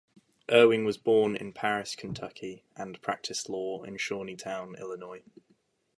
Ewing 0.49 0.83
was 0.83 0.97
born 0.97 1.35
in 1.35 1.53
Paris, 1.53 1.95
Kentucky 1.95 2.63
and 2.75 2.99
practiced 3.03 3.49
law 3.49 3.83
in 3.83 3.97
Shawneetown, 3.97 4.79
Illinois. 4.79 5.21